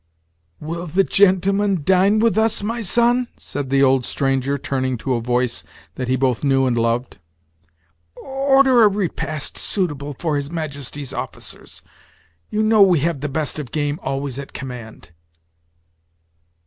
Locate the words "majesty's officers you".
10.49-12.63